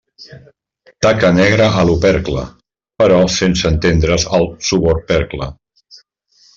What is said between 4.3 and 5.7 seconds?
al subopercle.